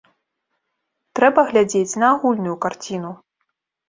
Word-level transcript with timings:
Трэба 1.19 1.43
глядзець 1.49 1.99
на 2.05 2.09
агульную 2.13 2.55
карціну. 2.65 3.11